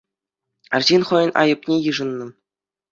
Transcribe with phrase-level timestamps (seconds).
[0.79, 2.27] Арҫын хӑйӗн айӑпне йышӑннӑ.